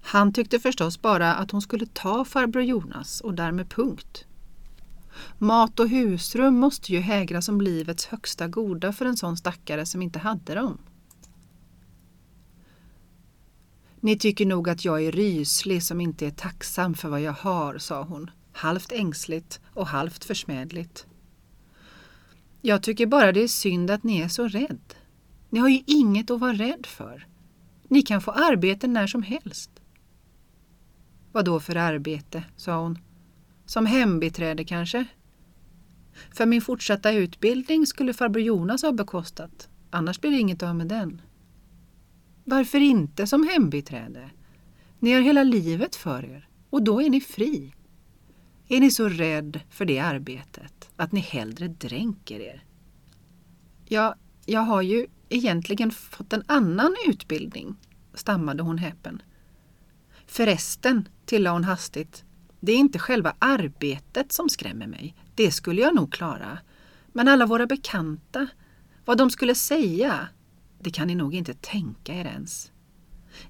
Han 0.00 0.32
tyckte 0.32 0.60
förstås 0.60 1.02
bara 1.02 1.34
att 1.34 1.50
hon 1.50 1.62
skulle 1.62 1.86
ta 1.86 2.24
farbror 2.24 2.62
Jonas 2.62 3.20
och 3.20 3.34
därmed 3.34 3.70
punkt. 3.70 4.26
Mat 5.38 5.80
och 5.80 5.88
husrum 5.88 6.54
måste 6.54 6.92
ju 6.92 7.00
hägra 7.00 7.42
som 7.42 7.60
livets 7.60 8.06
högsta 8.06 8.48
goda 8.48 8.92
för 8.92 9.06
en 9.06 9.16
sån 9.16 9.36
stackare 9.36 9.86
som 9.86 10.02
inte 10.02 10.18
hade 10.18 10.54
dem. 10.54 10.78
Ni 14.00 14.18
tycker 14.18 14.46
nog 14.46 14.68
att 14.68 14.84
jag 14.84 15.04
är 15.04 15.12
ryslig 15.12 15.82
som 15.82 16.00
inte 16.00 16.26
är 16.26 16.30
tacksam 16.30 16.94
för 16.94 17.08
vad 17.08 17.20
jag 17.20 17.32
har, 17.32 17.78
sa 17.78 18.02
hon, 18.02 18.30
halvt 18.52 18.92
ängsligt 18.92 19.60
och 19.74 19.86
halvt 19.86 20.24
försmädligt. 20.24 21.06
Jag 22.66 22.82
tycker 22.82 23.06
bara 23.06 23.32
det 23.32 23.42
är 23.42 23.48
synd 23.48 23.90
att 23.90 24.02
ni 24.02 24.20
är 24.20 24.28
så 24.28 24.48
rädd. 24.48 24.94
Ni 25.50 25.60
har 25.60 25.68
ju 25.68 25.82
inget 25.86 26.30
att 26.30 26.40
vara 26.40 26.52
rädd 26.52 26.86
för. 26.86 27.26
Ni 27.88 28.02
kan 28.02 28.20
få 28.20 28.30
arbete 28.30 28.86
när 28.86 29.06
som 29.06 29.22
helst. 29.22 29.70
Vad 31.32 31.44
då 31.44 31.60
för 31.60 31.76
arbete, 31.76 32.44
sa 32.56 32.80
hon. 32.82 32.98
Som 33.66 33.86
hembiträde 33.86 34.64
kanske? 34.64 35.04
För 36.34 36.46
min 36.46 36.62
fortsatta 36.62 37.12
utbildning 37.12 37.86
skulle 37.86 38.12
farbror 38.12 38.42
Jonas 38.42 38.82
ha 38.82 38.92
bekostat. 38.92 39.68
Annars 39.90 40.20
blir 40.20 40.30
det 40.30 40.38
inget 40.38 40.62
av 40.62 40.76
med 40.76 40.86
den. 40.86 41.22
Varför 42.44 42.80
inte 42.80 43.26
som 43.26 43.48
hembiträde? 43.48 44.30
Ni 44.98 45.12
har 45.12 45.20
hela 45.20 45.42
livet 45.42 45.96
för 45.96 46.24
er 46.24 46.48
och 46.70 46.82
då 46.82 47.02
är 47.02 47.10
ni 47.10 47.20
fri. 47.20 47.74
Är 48.68 48.80
ni 48.80 48.90
så 48.90 49.08
rädd 49.08 49.60
för 49.70 49.84
det 49.84 49.98
arbetet 49.98 50.90
att 50.96 51.12
ni 51.12 51.20
hellre 51.20 51.68
dränker 51.68 52.40
er? 52.40 52.64
Ja, 53.84 54.14
jag 54.46 54.60
har 54.60 54.82
ju 54.82 55.06
egentligen 55.28 55.90
fått 55.90 56.32
en 56.32 56.42
annan 56.46 56.96
utbildning, 57.08 57.76
stammade 58.14 58.62
hon 58.62 58.78
häpen. 58.78 59.22
Förresten, 60.26 61.08
tillade 61.26 61.56
hon 61.56 61.64
hastigt, 61.64 62.24
det 62.60 62.72
är 62.72 62.76
inte 62.76 62.98
själva 62.98 63.36
arbetet 63.38 64.32
som 64.32 64.48
skrämmer 64.48 64.86
mig. 64.86 65.14
Det 65.34 65.50
skulle 65.50 65.80
jag 65.80 65.94
nog 65.94 66.12
klara. 66.12 66.58
Men 67.12 67.28
alla 67.28 67.46
våra 67.46 67.66
bekanta, 67.66 68.46
vad 69.04 69.18
de 69.18 69.30
skulle 69.30 69.54
säga, 69.54 70.28
det 70.80 70.90
kan 70.90 71.06
ni 71.06 71.14
nog 71.14 71.34
inte 71.34 71.54
tänka 71.54 72.14
er 72.14 72.24
ens. 72.24 72.72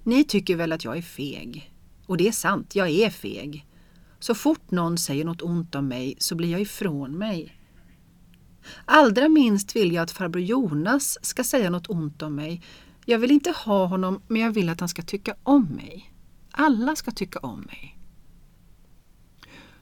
Ni 0.02 0.24
tycker 0.24 0.56
väl 0.56 0.72
att 0.72 0.84
jag 0.84 0.96
är 0.96 1.02
feg. 1.02 1.72
Och 2.06 2.16
det 2.16 2.28
är 2.28 2.32
sant, 2.32 2.74
jag 2.74 2.90
är 2.90 3.10
feg. 3.10 3.66
Så 4.24 4.34
fort 4.34 4.70
någon 4.70 4.98
säger 4.98 5.24
något 5.24 5.42
ont 5.42 5.74
om 5.74 5.88
mig 5.88 6.14
så 6.18 6.34
blir 6.34 6.50
jag 6.50 6.60
ifrån 6.60 7.18
mig. 7.18 7.56
Allra 8.84 9.28
minst 9.28 9.76
vill 9.76 9.92
jag 9.92 10.02
att 10.02 10.10
farbror 10.10 10.42
Jonas 10.42 11.18
ska 11.22 11.44
säga 11.44 11.70
något 11.70 11.90
ont 11.90 12.22
om 12.22 12.34
mig. 12.34 12.62
Jag 13.04 13.18
vill 13.18 13.30
inte 13.30 13.50
ha 13.50 13.86
honom, 13.86 14.22
men 14.28 14.42
jag 14.42 14.52
vill 14.52 14.68
att 14.68 14.80
han 14.80 14.88
ska 14.88 15.02
tycka 15.02 15.34
om 15.42 15.64
mig. 15.64 16.14
Alla 16.50 16.96
ska 16.96 17.10
tycka 17.10 17.38
om 17.38 17.60
mig. 17.60 17.98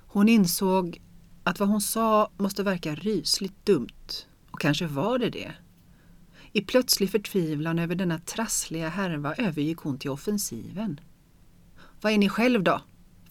Hon 0.07 0.29
insåg 0.29 1.01
att 1.45 1.61
vad 1.61 1.69
hon 1.69 1.81
sa 1.81 2.31
måste 2.37 2.63
verka 2.63 2.95
rysligt 2.95 3.67
dumt. 3.67 4.27
Och 4.51 4.61
kanske 4.61 4.87
var 4.87 5.19
det 5.19 5.31
det. 5.31 5.53
I 6.53 6.61
plötslig 6.61 7.11
förtvivlan 7.11 7.79
över 7.79 7.95
denna 7.95 8.19
trassliga 8.19 8.89
härva 8.89 9.35
övergick 9.35 9.79
hon 9.79 9.99
till 9.99 10.11
offensiven. 10.11 11.01
Vad 12.01 12.13
är 12.13 12.19
ni 12.19 12.29
själv 12.29 12.63
då? 12.63 12.81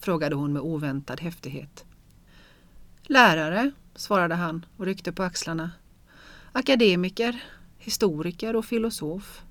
Frågade 0.02 0.36
hon 0.36 0.52
med 0.52 0.62
oväntad 0.62 1.20
häftighet. 1.20 1.84
Lärare, 3.02 3.70
svarade 3.94 4.34
han 4.34 4.66
och 4.76 4.86
ryckte 4.86 5.12
på 5.12 5.22
axlarna. 5.22 5.70
Akademiker, 6.52 7.44
historiker 7.78 8.56
och 8.56 8.64
filosof. 8.64 9.42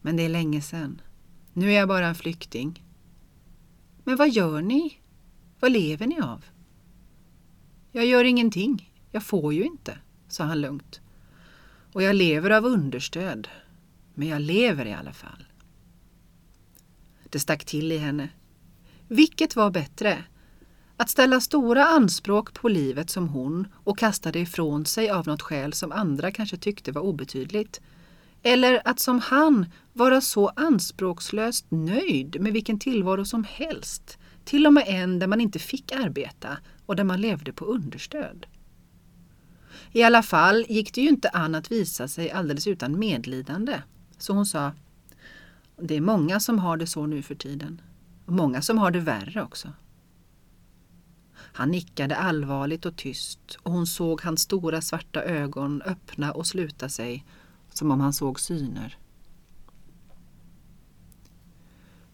Men 0.00 0.16
det 0.16 0.22
är 0.22 0.28
länge 0.28 0.62
sedan. 0.62 1.00
Nu 1.52 1.68
är 1.68 1.76
jag 1.76 1.88
bara 1.88 2.06
en 2.06 2.14
flykting. 2.14 2.84
Men 4.04 4.16
vad 4.16 4.30
gör 4.30 4.62
ni? 4.62 4.98
Vad 5.60 5.72
lever 5.72 6.06
ni 6.06 6.20
av? 6.20 6.44
Jag 7.92 8.06
gör 8.06 8.24
ingenting. 8.24 8.92
Jag 9.10 9.22
får 9.22 9.54
ju 9.54 9.64
inte, 9.64 9.98
sa 10.28 10.44
han 10.44 10.60
lugnt. 10.60 11.00
Och 11.92 12.02
jag 12.02 12.16
lever 12.16 12.50
av 12.50 12.64
understöd. 12.64 13.48
Men 14.14 14.28
jag 14.28 14.42
lever 14.42 14.86
i 14.86 14.92
alla 14.92 15.12
fall. 15.12 15.44
Det 17.24 17.38
stack 17.38 17.64
till 17.64 17.92
i 17.92 17.98
henne. 17.98 18.28
Vilket 19.12 19.56
var 19.56 19.70
bättre? 19.70 20.24
Att 20.96 21.10
ställa 21.10 21.40
stora 21.40 21.84
anspråk 21.84 22.54
på 22.54 22.68
livet 22.68 23.10
som 23.10 23.28
hon 23.28 23.68
och 23.74 23.98
kasta 23.98 24.32
det 24.32 24.40
ifrån 24.40 24.86
sig 24.86 25.10
av 25.10 25.26
något 25.26 25.42
skäl 25.42 25.72
som 25.72 25.92
andra 25.92 26.30
kanske 26.30 26.56
tyckte 26.56 26.92
var 26.92 27.02
obetydligt. 27.02 27.80
Eller 28.42 28.82
att 28.84 29.00
som 29.00 29.18
han 29.18 29.66
vara 29.92 30.20
så 30.20 30.48
anspråkslöst 30.48 31.66
nöjd 31.68 32.40
med 32.40 32.52
vilken 32.52 32.78
tillvaro 32.78 33.24
som 33.24 33.44
helst. 33.44 34.18
Till 34.44 34.66
och 34.66 34.72
med 34.72 34.84
en 34.86 35.18
där 35.18 35.26
man 35.26 35.40
inte 35.40 35.58
fick 35.58 35.92
arbeta 35.92 36.58
och 36.86 36.96
där 36.96 37.04
man 37.04 37.20
levde 37.20 37.52
på 37.52 37.64
understöd. 37.64 38.46
I 39.92 40.02
alla 40.02 40.22
fall 40.22 40.64
gick 40.68 40.94
det 40.94 41.00
ju 41.00 41.08
inte 41.08 41.28
an 41.28 41.54
att 41.54 41.72
visa 41.72 42.08
sig 42.08 42.30
alldeles 42.30 42.66
utan 42.66 42.98
medlidande. 42.98 43.82
Så 44.18 44.32
hon 44.32 44.46
sa, 44.46 44.72
det 45.80 45.96
är 45.96 46.00
många 46.00 46.40
som 46.40 46.58
har 46.58 46.76
det 46.76 46.86
så 46.86 47.06
nu 47.06 47.22
för 47.22 47.34
tiden. 47.34 47.80
Och 48.26 48.32
många 48.32 48.62
som 48.62 48.78
har 48.78 48.90
det 48.90 49.00
värre 49.00 49.42
också. 49.42 49.72
Han 51.34 51.70
nickade 51.70 52.16
allvarligt 52.16 52.86
och 52.86 52.96
tyst 52.96 53.58
och 53.62 53.72
hon 53.72 53.86
såg 53.86 54.22
hans 54.22 54.40
stora 54.40 54.80
svarta 54.80 55.22
ögon 55.22 55.82
öppna 55.82 56.32
och 56.32 56.46
sluta 56.46 56.88
sig 56.88 57.24
som 57.72 57.90
om 57.90 58.00
han 58.00 58.12
såg 58.12 58.40
syner. 58.40 58.98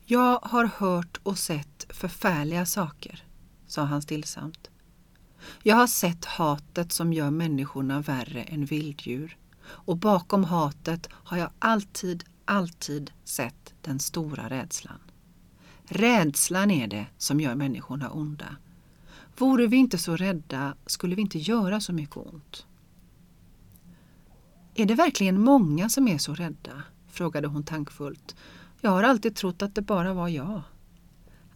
Jag 0.05 0.39
har 0.43 0.65
hört 0.65 1.21
och 1.23 1.39
sett 1.39 1.87
förfärliga 1.89 2.67
saker, 2.67 3.25
sa 3.67 3.83
han 3.83 4.03
stillsamt. 4.03 4.71
Jag 5.63 5.77
har 5.77 5.87
sett 5.87 6.25
hatet 6.25 6.93
som 6.93 7.13
gör 7.13 7.31
människorna 7.31 8.01
värre 8.01 8.43
än 8.43 8.65
vilddjur 8.65 9.37
och 9.67 9.97
bakom 9.97 10.45
hatet 10.45 11.09
har 11.13 11.37
jag 11.37 11.51
alltid, 11.59 12.25
alltid 12.45 13.11
sett 13.25 13.75
den 13.83 13.99
stora 13.99 14.49
rädslan. 14.49 14.99
Rädslan 15.89 16.71
är 16.71 16.87
det 16.87 17.07
som 17.19 17.41
gör 17.41 17.55
människorna 17.55 18.11
onda. 18.11 18.57
Vore 19.39 19.67
vi 19.67 19.77
inte 19.77 19.99
så 19.99 20.17
rädda 20.17 20.75
skulle 20.87 21.15
vi 21.15 21.23
inte 21.23 21.39
göra 21.39 21.81
så 21.81 21.93
mycket 21.93 22.17
ont. 22.17 22.67
Är 24.75 24.87
det 24.87 24.95
verkligen 24.95 25.41
många 25.41 25.89
som 25.89 26.09
är 26.09 26.19
så 26.19 26.35
rädda? 26.35 26.83
frågade 27.11 27.49
hon 27.49 27.65
tankfullt. 27.65 28.37
Jag 28.81 28.91
har 28.91 29.03
alltid 29.03 29.37
trott 29.37 29.63
att 29.63 29.75
det 29.75 29.83
bara 29.83 30.15
var 30.15 30.29
jag. 30.29 30.63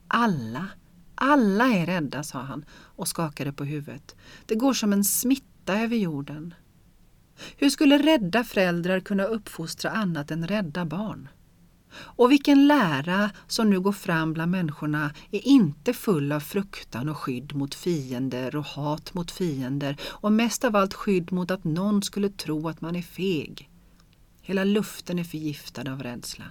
Alla, 0.09 0.69
alla 1.15 1.65
är 1.65 1.87
rädda, 1.87 2.23
sa 2.23 2.39
han 2.43 2.65
och 2.71 3.09
skakade 3.09 3.53
på 3.53 3.65
huvudet. 3.65 4.17
Det 4.47 4.55
går 4.55 4.75
som 4.75 4.93
en 4.93 5.05
smitta 5.05 5.81
över 5.81 5.97
jorden. 5.97 6.55
Hur 7.57 7.71
skulle 7.71 7.99
rädda 7.99 8.45
föräldrar 8.45 9.01
kunna 9.01 9.25
uppfostra 9.25 9.91
annat 9.91 10.31
än 10.31 10.49
rädda 10.49 10.85
barn? 10.85 11.29
Och 11.95 12.31
vilken 12.31 12.67
lära 12.67 13.31
som 13.47 13.71
nu 13.71 13.81
går 13.81 13.93
fram 13.93 14.33
bland 14.33 14.51
människorna 14.51 15.15
är 15.31 15.47
inte 15.47 15.93
full 15.93 16.33
av 16.33 16.41
fruktan 16.41 17.09
och 17.09 17.19
skydd 17.19 17.55
mot 17.55 17.75
fiender 17.75 18.57
och 18.57 18.65
hat 18.65 19.15
mot 19.15 19.31
fiender 19.31 19.97
och 20.03 20.33
mest 20.33 20.65
av 20.65 20.77
allt 20.77 20.95
skydd 20.95 21.33
mot 21.33 21.51
att 21.51 21.65
någon 21.65 22.03
skulle 22.03 22.29
tro 22.29 22.69
att 22.69 22.81
man 22.81 22.97
är 22.97 23.03
feg. 23.03 23.71
Hela 24.43 24.65
luften 24.65 25.19
är 25.19 25.25
förgiftad 25.25 25.93
av 25.93 26.03
rädsla. 26.03 26.45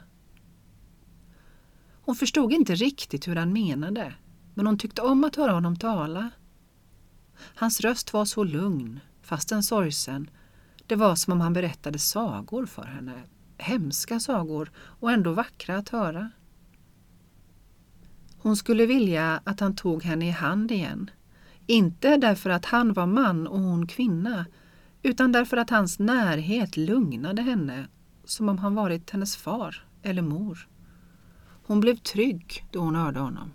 Hon 2.02 2.16
förstod 2.16 2.54
inte 2.54 2.76
riktigt 2.76 3.28
hur 3.28 3.36
han 3.36 3.54
menade, 3.54 4.14
men 4.54 4.68
hon 4.68 4.78
tyckte 4.78 5.02
om 5.02 5.24
att 5.24 5.36
höra 5.36 5.52
honom 5.52 5.76
tala. 5.76 6.30
Hans 7.56 7.82
röst 7.82 8.14
var 8.14 8.26
så 8.26 8.44
lugn, 8.44 9.00
fastän 9.22 9.64
sorgsen. 9.64 10.30
Det 10.88 10.96
var 10.96 11.16
som 11.16 11.34
om 11.34 11.42
han 11.42 11.54
berättade 11.54 12.00
sagor 12.00 12.66
för 12.66 12.84
henne, 12.84 13.24
hemska 13.62 14.20
sagor 14.20 14.72
och 14.76 15.12
ändå 15.12 15.34
vackra 15.34 15.78
att 15.78 15.90
höra. 15.90 16.32
Hon 18.38 18.58
skulle 18.58 18.86
vilja 18.86 19.42
att 19.44 19.60
han 19.60 19.76
tog 19.76 20.04
henne 20.04 20.28
i 20.28 20.32
hand 20.32 20.72
igen. 20.72 21.10
Inte 21.68 22.18
därför 22.18 22.50
att 22.50 22.66
han 22.66 22.94
var 22.94 23.06
man 23.06 23.48
och 23.48 23.60
hon 23.60 23.88
kvinna, 23.88 24.46
utan 25.04 25.32
därför 25.32 25.58
att 25.58 25.70
hans 25.70 26.00
närhet 26.00 26.78
lugnade 26.78 27.42
henne 27.42 27.88
som 28.26 28.50
om 28.50 28.58
han 28.58 28.76
varit 28.76 29.10
hennes 29.10 29.36
far 29.36 29.86
eller 30.04 30.22
mor. 30.22 30.68
Hon 31.64 31.80
blev 31.80 31.96
trygg 31.96 32.66
då 32.72 32.80
hon 32.80 32.96
hörde 32.96 33.20
honom. 33.20 33.52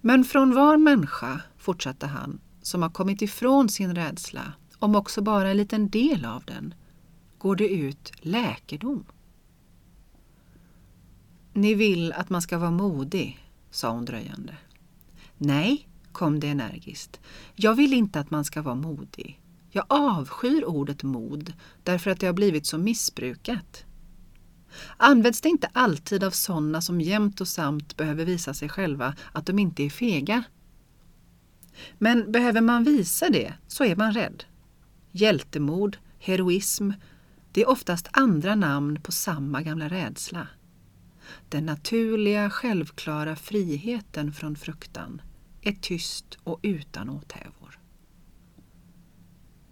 Men 0.00 0.24
från 0.24 0.54
var 0.54 0.76
människa, 0.76 1.40
fortsatte 1.58 2.06
han, 2.06 2.40
som 2.62 2.82
har 2.82 2.90
kommit 2.90 3.22
ifrån 3.22 3.68
sin 3.68 3.94
rädsla, 3.94 4.52
om 4.78 4.94
också 4.94 5.22
bara 5.22 5.50
en 5.50 5.56
liten 5.56 5.88
del 5.88 6.24
av 6.24 6.44
den, 6.44 6.74
går 7.42 7.56
det 7.56 7.68
ut 7.68 8.12
läkedom. 8.20 9.04
Ni 11.52 11.74
vill 11.74 12.12
att 12.12 12.30
man 12.30 12.42
ska 12.42 12.58
vara 12.58 12.70
modig, 12.70 13.48
sa 13.70 13.90
hon 13.90 14.04
dröjande. 14.04 14.56
Nej, 15.38 15.88
kom 16.12 16.40
det 16.40 16.48
energiskt. 16.48 17.20
Jag 17.54 17.74
vill 17.74 17.92
inte 17.92 18.20
att 18.20 18.30
man 18.30 18.44
ska 18.44 18.62
vara 18.62 18.74
modig. 18.74 19.40
Jag 19.70 19.84
avskyr 19.88 20.64
ordet 20.64 21.02
mod 21.02 21.52
därför 21.82 22.10
att 22.10 22.20
det 22.20 22.26
har 22.26 22.32
blivit 22.32 22.66
så 22.66 22.78
missbrukat. 22.78 23.84
Används 24.96 25.40
det 25.40 25.48
inte 25.48 25.70
alltid 25.72 26.24
av 26.24 26.30
sådana 26.30 26.80
som 26.80 27.00
jämt 27.00 27.40
och 27.40 27.48
samt 27.48 27.96
behöver 27.96 28.24
visa 28.24 28.54
sig 28.54 28.68
själva 28.68 29.14
att 29.32 29.46
de 29.46 29.58
inte 29.58 29.82
är 29.82 29.90
fega? 29.90 30.44
Men 31.98 32.32
behöver 32.32 32.60
man 32.60 32.84
visa 32.84 33.30
det 33.30 33.54
så 33.68 33.84
är 33.84 33.96
man 33.96 34.12
rädd. 34.12 34.44
Hjältemod, 35.10 35.96
heroism, 36.18 36.90
det 37.52 37.60
är 37.60 37.68
oftast 37.68 38.08
andra 38.12 38.54
namn 38.54 39.00
på 39.02 39.12
samma 39.12 39.62
gamla 39.62 39.88
rädsla. 39.88 40.48
Den 41.48 41.66
naturliga, 41.66 42.50
självklara 42.50 43.36
friheten 43.36 44.32
från 44.32 44.56
fruktan 44.56 45.22
är 45.62 45.72
tyst 45.72 46.38
och 46.44 46.60
utan 46.62 47.10
åthävor. 47.10 47.78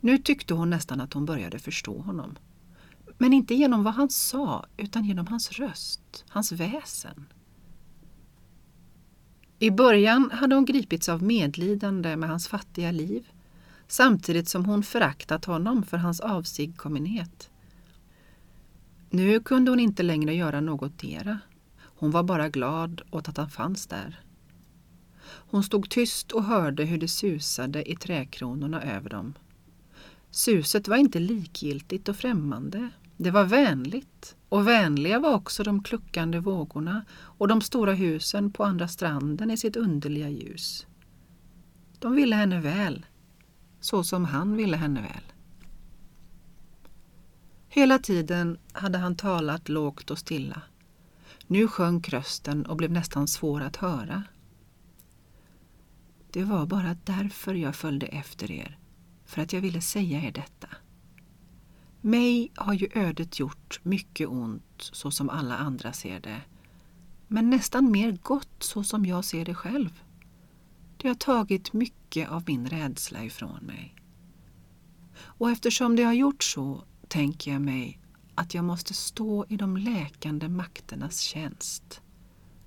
Nu 0.00 0.18
tyckte 0.18 0.54
hon 0.54 0.70
nästan 0.70 1.00
att 1.00 1.12
hon 1.12 1.26
började 1.26 1.58
förstå 1.58 1.98
honom. 1.98 2.36
Men 3.18 3.32
inte 3.32 3.54
genom 3.54 3.84
vad 3.84 3.94
han 3.94 4.10
sa, 4.10 4.66
utan 4.76 5.04
genom 5.04 5.26
hans 5.26 5.52
röst, 5.52 6.24
hans 6.28 6.52
väsen. 6.52 7.26
I 9.58 9.70
början 9.70 10.30
hade 10.30 10.54
hon 10.54 10.64
gripits 10.64 11.08
av 11.08 11.22
medlidande 11.22 12.16
med 12.16 12.28
hans 12.28 12.48
fattiga 12.48 12.90
liv 12.90 13.28
samtidigt 13.88 14.48
som 14.48 14.64
hon 14.64 14.82
föraktat 14.82 15.44
honom 15.44 15.82
för 15.82 15.96
hans 15.96 16.20
avsigkommenhet. 16.20 17.49
Nu 19.12 19.40
kunde 19.40 19.70
hon 19.70 19.80
inte 19.80 20.02
längre 20.02 20.34
göra 20.34 20.60
någotdera. 20.60 21.38
Hon 21.78 22.10
var 22.10 22.22
bara 22.22 22.48
glad 22.48 23.02
åt 23.10 23.28
att 23.28 23.36
han 23.36 23.50
fanns 23.50 23.86
där. 23.86 24.20
Hon 25.22 25.64
stod 25.64 25.90
tyst 25.90 26.32
och 26.32 26.44
hörde 26.44 26.84
hur 26.84 26.98
det 26.98 27.08
susade 27.08 27.90
i 27.90 27.96
träkronorna 27.96 28.82
över 28.82 29.10
dem. 29.10 29.34
Suset 30.30 30.88
var 30.88 30.96
inte 30.96 31.18
likgiltigt 31.18 32.08
och 32.08 32.16
främmande. 32.16 32.88
Det 33.16 33.30
var 33.30 33.44
vänligt 33.44 34.36
och 34.48 34.68
vänliga 34.68 35.18
var 35.18 35.34
också 35.34 35.62
de 35.62 35.82
kluckande 35.82 36.38
vågorna 36.38 37.04
och 37.12 37.48
de 37.48 37.60
stora 37.60 37.92
husen 37.92 38.52
på 38.52 38.64
andra 38.64 38.88
stranden 38.88 39.50
i 39.50 39.56
sitt 39.56 39.76
underliga 39.76 40.28
ljus. 40.28 40.86
De 41.98 42.14
ville 42.14 42.36
henne 42.36 42.60
väl, 42.60 43.06
så 43.80 44.04
som 44.04 44.24
han 44.24 44.56
ville 44.56 44.76
henne 44.76 45.00
väl. 45.00 45.29
Hela 47.72 47.98
tiden 47.98 48.59
hade 48.72 48.98
han 48.98 49.16
talat 49.16 49.68
lågt 49.68 50.11
och 50.11 50.18
stilla. 50.18 50.62
Nu 51.46 51.68
sjönk 51.68 52.09
rösten 52.09 52.66
och 52.66 52.76
blev 52.76 52.90
nästan 52.92 53.28
svår 53.28 53.61
att 53.61 53.76
höra. 53.76 54.22
Det 56.30 56.44
var 56.44 56.66
bara 56.66 56.96
därför 57.04 57.54
jag 57.54 57.76
följde 57.76 58.06
efter 58.06 58.50
er, 58.50 58.78
för 59.24 59.42
att 59.42 59.52
jag 59.52 59.61
ville 59.61 59.80
säga 59.80 60.20
er 60.20 60.33
detta. 60.33 60.68
Mig 62.00 62.52
har 62.54 62.74
ju 62.74 62.88
ödet 62.94 63.38
gjort 63.38 63.80
mycket 63.83 64.28
ont 64.28 64.90
så 64.92 65.11
som 65.11 65.30
alla 65.30 65.56
andra 65.56 65.92
ser 65.92 66.20
det. 66.20 66.40
Men 67.28 67.50
nästan 67.50 67.90
mer 67.90 68.18
gott 68.22 68.62
så 68.62 68.85
som 68.85 69.06
jag 69.06 69.24
ser 69.24 69.44
det 69.44 69.54
själv. 69.54 70.02
Det 70.96 71.09
har 71.09 71.14
tagit 71.14 71.72
mycket 71.72 72.28
av 72.28 72.44
min 72.46 72.68
rädsla 72.68 73.24
ifrån 73.24 73.59
mig. 73.62 73.94
Och 75.20 75.50
eftersom 75.50 75.96
det 75.96 76.02
har 76.02 76.12
gjort 76.12 76.42
så 76.42 76.85
tänker 77.10 77.52
jag 77.52 77.62
mig 77.62 77.98
att 78.34 78.54
jag 78.54 78.64
måste 78.64 78.94
stå 78.94 79.46
i 79.48 79.56
de 79.56 79.76
läkande 79.76 80.48
makternas 80.48 81.20
tjänst 81.20 82.00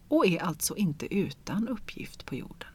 och 0.08 0.26
är 0.26 0.40
alltså 0.44 0.76
inte 0.76 1.16
utan 1.16 1.68
uppgift 1.68 2.26
på 2.26 2.36
jorden. 2.36 2.70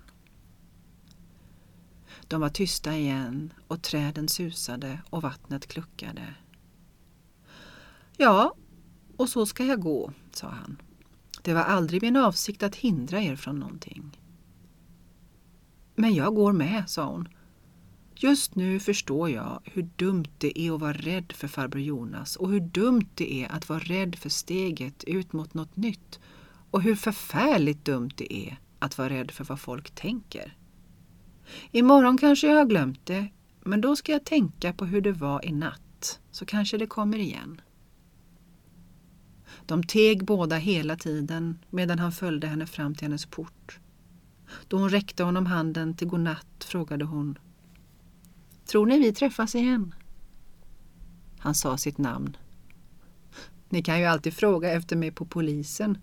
De 2.28 2.40
var 2.40 2.48
tysta 2.48 2.96
igen 2.96 3.52
och 3.66 3.82
träden 3.82 4.28
susade 4.28 5.00
och 5.10 5.22
vattnet 5.22 5.66
kluckade. 5.66 6.34
Ja, 8.16 8.54
och 9.16 9.28
så 9.28 9.46
ska 9.46 9.64
jag 9.64 9.80
gå, 9.80 10.12
sa 10.32 10.48
han. 10.48 10.82
Det 11.42 11.54
var 11.54 11.62
aldrig 11.62 12.02
min 12.02 12.16
avsikt 12.16 12.62
att 12.62 12.76
hindra 12.76 13.20
er 13.20 13.36
från 13.36 13.58
någonting. 13.58 14.20
Men 15.94 16.14
jag 16.14 16.34
går 16.34 16.52
med, 16.52 16.90
sa 16.90 17.04
hon. 17.04 17.28
Just 18.20 18.54
nu 18.54 18.80
förstår 18.80 19.30
jag 19.30 19.60
hur 19.64 19.88
dumt 19.96 20.28
det 20.38 20.60
är 20.60 20.72
att 20.72 20.80
vara 20.80 20.92
rädd 20.92 21.32
för 21.32 21.48
farbror 21.48 21.82
Jonas 21.82 22.36
och 22.36 22.50
hur 22.50 22.60
dumt 22.60 23.08
det 23.14 23.44
är 23.44 23.52
att 23.52 23.68
vara 23.68 23.78
rädd 23.78 24.16
för 24.16 24.28
steget 24.28 25.04
ut 25.04 25.32
mot 25.32 25.54
något 25.54 25.76
nytt 25.76 26.20
och 26.70 26.82
hur 26.82 26.94
förfärligt 26.94 27.84
dumt 27.84 28.10
det 28.16 28.32
är 28.32 28.58
att 28.78 28.98
vara 28.98 29.08
rädd 29.08 29.30
för 29.30 29.44
vad 29.44 29.60
folk 29.60 29.90
tänker. 29.90 30.56
Imorgon 31.70 32.18
kanske 32.18 32.46
jag 32.46 32.56
har 32.56 32.64
glömt 32.64 33.06
det, 33.06 33.28
men 33.60 33.80
då 33.80 33.96
ska 33.96 34.12
jag 34.12 34.24
tänka 34.24 34.72
på 34.72 34.84
hur 34.84 35.00
det 35.00 35.12
var 35.12 35.44
i 35.44 35.52
natt, 35.52 36.20
så 36.30 36.46
kanske 36.46 36.78
det 36.78 36.86
kommer 36.86 37.18
igen. 37.18 37.60
De 39.66 39.84
teg 39.84 40.24
båda 40.24 40.56
hela 40.56 40.96
tiden 40.96 41.58
medan 41.70 41.98
han 41.98 42.12
följde 42.12 42.46
henne 42.46 42.66
fram 42.66 42.94
till 42.94 43.04
hennes 43.04 43.26
port. 43.26 43.78
Då 44.68 44.78
hon 44.78 44.90
räckte 44.90 45.22
honom 45.22 45.46
handen 45.46 45.94
till 45.94 46.08
godnatt 46.08 46.64
frågade 46.64 47.04
hon 47.04 47.38
Tror 48.70 48.86
ni 48.86 48.98
vi 48.98 49.12
träffas 49.12 49.54
igen? 49.54 49.94
Han 51.38 51.54
sa 51.54 51.76
sitt 51.76 51.98
namn. 51.98 52.36
Ni 53.68 53.82
kan 53.82 54.00
ju 54.00 54.04
alltid 54.04 54.34
fråga 54.34 54.72
efter 54.72 54.96
mig 54.96 55.10
på 55.10 55.24
polisen 55.24 55.98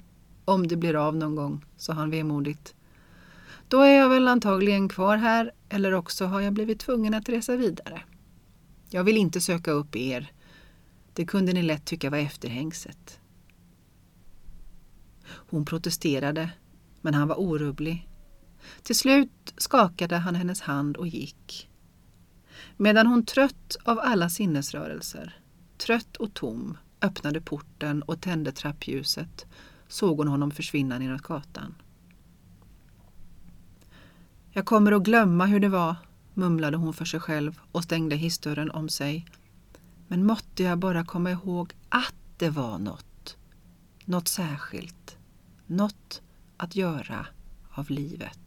om 0.46 0.68
det 0.68 0.76
blir 0.76 0.96
av 0.96 1.16
någon 1.16 1.36
gång, 1.36 1.66
sa 1.78 1.94
han 1.94 2.10
vemodigt. 2.10 2.76
Då 3.68 3.82
är 3.82 3.98
jag 3.98 4.10
väl 4.10 4.28
antagligen 4.28 4.90
kvar 4.90 5.18
här 5.18 5.52
eller 5.70 5.94
också 5.94 6.26
har 6.26 6.42
jag 6.42 6.54
blivit 6.54 6.80
tvungen 6.80 7.14
att 7.14 7.30
resa 7.30 7.56
vidare. 7.56 8.02
Jag 8.90 9.04
vill 9.04 9.18
inte 9.18 9.42
söka 9.42 9.72
upp 9.72 9.96
er. 9.96 10.32
Det 11.14 11.26
kunde 11.26 11.54
ni 11.54 11.64
lätt 11.64 11.86
tycka 11.86 12.10
var 12.10 12.18
efterhängset. 12.18 13.20
Hon 15.26 15.66
protesterade, 15.66 16.50
men 17.02 17.14
han 17.14 17.28
var 17.28 17.40
orubblig. 17.40 18.10
Till 18.84 18.96
slut 18.96 19.54
skakade 19.58 20.16
han 20.18 20.36
hennes 20.36 20.62
hand 20.62 20.98
och 20.98 21.08
gick. 21.08 21.70
Medan 22.78 23.08
hon 23.08 23.26
trött 23.26 23.76
av 23.84 24.00
alla 24.00 24.30
sinnesrörelser, 24.30 25.40
trött 25.78 26.18
och 26.18 26.34
tom, 26.34 26.78
öppnade 27.02 27.42
porten 27.42 28.02
och 28.02 28.22
tände 28.22 28.52
trappljuset 28.52 29.46
såg 29.88 30.18
hon 30.18 30.28
honom 30.28 30.52
försvinna 30.52 31.00
neråt 31.00 31.22
gatan. 31.22 31.76
Jag 34.52 34.66
kommer 34.66 34.92
att 34.92 35.04
glömma 35.04 35.46
hur 35.46 35.60
det 35.60 35.70
var, 35.70 35.96
mumlade 36.34 36.78
hon 36.78 36.94
för 36.94 37.06
sig 37.06 37.20
själv 37.20 37.60
och 37.72 37.84
stängde 37.84 38.16
hissdörren 38.16 38.72
om 38.72 38.90
sig. 38.90 39.26
Men 40.08 40.26
måtte 40.26 40.64
jag 40.64 40.78
bara 40.78 41.06
komma 41.06 41.32
ihåg 41.32 41.74
att 41.90 42.16
det 42.38 42.50
var 42.50 42.78
något. 42.78 43.38
Något 44.06 44.28
särskilt. 44.28 45.18
Något 45.66 46.22
att 46.58 46.76
göra 46.76 47.28
av 47.72 47.90
livet. 47.90 48.45